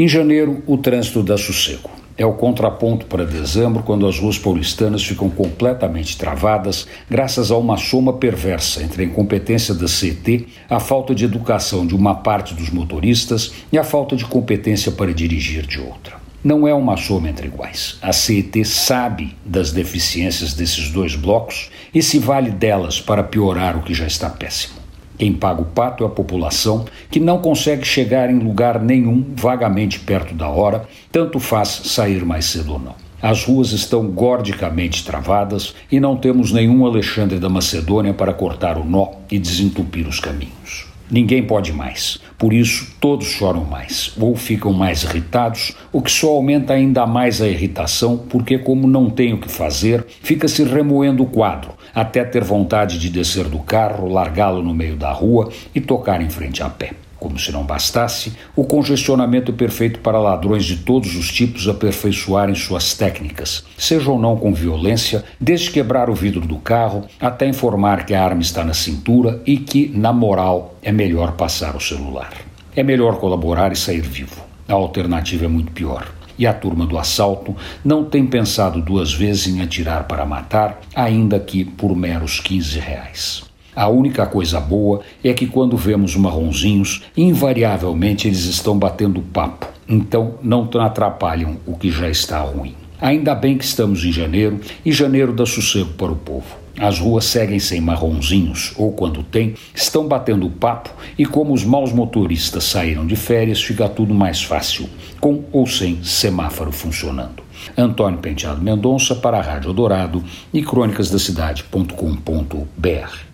Em 0.00 0.08
janeiro, 0.08 0.62
o 0.66 0.78
trânsito 0.78 1.22
dá 1.22 1.36
sossego. 1.36 1.90
É 2.16 2.24
o 2.24 2.32
contraponto 2.32 3.04
para 3.04 3.26
dezembro, 3.26 3.82
quando 3.82 4.06
as 4.06 4.18
ruas 4.18 4.38
paulistanas 4.38 5.04
ficam 5.04 5.28
completamente 5.28 6.16
travadas, 6.16 6.86
graças 7.10 7.50
a 7.50 7.56
uma 7.58 7.76
soma 7.76 8.14
perversa 8.14 8.82
entre 8.82 9.02
a 9.02 9.04
incompetência 9.04 9.74
da 9.74 9.86
CET, 9.86 10.48
a 10.70 10.80
falta 10.80 11.14
de 11.14 11.26
educação 11.26 11.86
de 11.86 11.94
uma 11.94 12.14
parte 12.14 12.54
dos 12.54 12.70
motoristas 12.70 13.52
e 13.70 13.76
a 13.76 13.84
falta 13.84 14.16
de 14.16 14.24
competência 14.24 14.90
para 14.90 15.12
dirigir 15.12 15.66
de 15.66 15.78
outra. 15.78 16.16
Não 16.42 16.66
é 16.66 16.72
uma 16.72 16.96
soma 16.96 17.28
entre 17.28 17.48
iguais. 17.48 17.98
A 18.00 18.14
CET 18.14 18.64
sabe 18.64 19.36
das 19.44 19.70
deficiências 19.70 20.54
desses 20.54 20.90
dois 20.90 21.14
blocos 21.14 21.70
e 21.92 22.02
se 22.02 22.18
vale 22.18 22.50
delas 22.50 23.02
para 23.02 23.22
piorar 23.22 23.76
o 23.76 23.82
que 23.82 23.92
já 23.92 24.06
está 24.06 24.30
péssimo. 24.30 24.79
Quem 25.18 25.32
paga 25.32 25.60
o 25.62 25.66
pato 25.66 26.04
é 26.04 26.06
a 26.06 26.10
população, 26.10 26.84
que 27.10 27.20
não 27.20 27.38
consegue 27.38 27.84
chegar 27.84 28.30
em 28.30 28.38
lugar 28.38 28.80
nenhum 28.80 29.24
vagamente 29.36 30.00
perto 30.00 30.34
da 30.34 30.48
hora, 30.48 30.88
tanto 31.12 31.38
faz 31.38 31.68
sair 31.84 32.24
mais 32.24 32.46
cedo 32.46 32.72
ou 32.72 32.78
não. 32.78 32.94
As 33.22 33.44
ruas 33.44 33.72
estão 33.72 34.06
gordicamente 34.06 35.04
travadas 35.04 35.74
e 35.92 36.00
não 36.00 36.16
temos 36.16 36.52
nenhum 36.52 36.86
Alexandre 36.86 37.38
da 37.38 37.50
Macedônia 37.50 38.14
para 38.14 38.32
cortar 38.32 38.78
o 38.78 38.84
nó 38.84 39.08
e 39.30 39.38
desentupir 39.38 40.08
os 40.08 40.18
caminhos. 40.18 40.89
Ninguém 41.10 41.42
pode 41.42 41.72
mais. 41.72 42.20
Por 42.38 42.52
isso, 42.52 42.94
todos 43.00 43.26
choram 43.26 43.64
mais 43.64 44.12
ou 44.18 44.36
ficam 44.36 44.72
mais 44.72 45.02
irritados, 45.02 45.74
o 45.92 46.00
que 46.00 46.10
só 46.10 46.28
aumenta 46.28 46.72
ainda 46.72 47.06
mais 47.06 47.42
a 47.42 47.48
irritação, 47.48 48.16
porque, 48.16 48.58
como 48.58 48.86
não 48.86 49.10
tem 49.10 49.32
o 49.32 49.38
que 49.38 49.50
fazer, 49.50 50.06
fica 50.22 50.46
se 50.46 50.62
remoendo 50.62 51.22
o 51.22 51.26
quadro, 51.26 51.72
até 51.94 52.24
ter 52.24 52.44
vontade 52.44 52.98
de 52.98 53.10
descer 53.10 53.46
do 53.46 53.58
carro, 53.58 54.08
largá-lo 54.08 54.62
no 54.62 54.72
meio 54.72 54.96
da 54.96 55.10
rua 55.10 55.50
e 55.74 55.80
tocar 55.80 56.22
em 56.22 56.30
frente 56.30 56.62
a 56.62 56.68
pé. 56.68 56.92
Como 57.20 57.38
se 57.38 57.52
não 57.52 57.64
bastasse, 57.64 58.32
o 58.56 58.64
congestionamento 58.64 59.52
perfeito 59.52 60.00
para 60.00 60.18
ladrões 60.18 60.64
de 60.64 60.78
todos 60.78 61.14
os 61.14 61.30
tipos 61.30 61.68
aperfeiçoarem 61.68 62.54
suas 62.54 62.94
técnicas, 62.94 63.62
seja 63.76 64.10
ou 64.10 64.18
não 64.18 64.38
com 64.38 64.54
violência, 64.54 65.22
desde 65.38 65.70
quebrar 65.70 66.08
o 66.08 66.14
vidro 66.14 66.40
do 66.40 66.56
carro 66.56 67.04
até 67.20 67.46
informar 67.46 68.06
que 68.06 68.14
a 68.14 68.24
arma 68.24 68.40
está 68.40 68.64
na 68.64 68.72
cintura 68.72 69.42
e 69.44 69.58
que, 69.58 69.92
na 69.94 70.14
moral, 70.14 70.78
é 70.82 70.90
melhor 70.90 71.32
passar 71.32 71.76
o 71.76 71.80
celular. 71.80 72.32
É 72.74 72.82
melhor 72.82 73.18
colaborar 73.18 73.70
e 73.70 73.76
sair 73.76 74.00
vivo. 74.00 74.40
A 74.66 74.72
alternativa 74.72 75.44
é 75.44 75.48
muito 75.48 75.72
pior. 75.72 76.08
E 76.38 76.46
a 76.46 76.54
turma 76.54 76.86
do 76.86 76.96
assalto 76.96 77.54
não 77.84 78.02
tem 78.02 78.26
pensado 78.26 78.80
duas 78.80 79.12
vezes 79.12 79.46
em 79.46 79.60
atirar 79.60 80.04
para 80.04 80.24
matar, 80.24 80.80
ainda 80.94 81.38
que 81.38 81.66
por 81.66 81.94
meros 81.94 82.40
15 82.40 82.78
reais. 82.78 83.49
A 83.74 83.88
única 83.88 84.26
coisa 84.26 84.60
boa 84.60 85.00
é 85.22 85.32
que 85.32 85.46
quando 85.46 85.76
vemos 85.76 86.16
marronzinhos, 86.16 87.02
invariavelmente 87.16 88.26
eles 88.26 88.44
estão 88.44 88.78
batendo 88.78 89.22
papo, 89.22 89.68
então 89.88 90.34
não 90.42 90.68
atrapalham 90.80 91.58
o 91.66 91.76
que 91.76 91.90
já 91.90 92.08
está 92.08 92.40
ruim. 92.40 92.74
Ainda 93.00 93.34
bem 93.34 93.56
que 93.56 93.64
estamos 93.64 94.04
em 94.04 94.12
janeiro 94.12 94.60
e 94.84 94.92
janeiro 94.92 95.32
dá 95.32 95.46
sossego 95.46 95.92
para 95.94 96.12
o 96.12 96.16
povo. 96.16 96.60
As 96.78 96.98
ruas 96.98 97.24
seguem 97.24 97.58
sem 97.58 97.80
marronzinhos, 97.80 98.74
ou 98.76 98.92
quando 98.92 99.22
tem, 99.22 99.54
estão 99.74 100.06
batendo 100.06 100.48
papo 100.48 100.90
e, 101.18 101.26
como 101.26 101.52
os 101.52 101.64
maus 101.64 101.92
motoristas 101.92 102.64
saíram 102.64 103.06
de 103.06 103.16
férias, 103.16 103.62
fica 103.62 103.88
tudo 103.88 104.14
mais 104.14 104.42
fácil, 104.42 104.88
com 105.20 105.44
ou 105.52 105.66
sem 105.66 106.02
semáforo 106.02 106.72
funcionando. 106.72 107.42
Antônio 107.76 108.18
Penteado 108.18 108.62
Mendonça 108.62 109.14
para 109.14 109.38
a 109.38 109.42
Rádio 109.42 109.72
Dourado 109.72 110.24
e 110.52 110.62
crônicasdacidade.com.br. 110.62 113.29